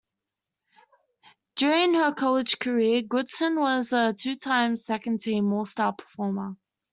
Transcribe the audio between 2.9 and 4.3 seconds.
Goodson was a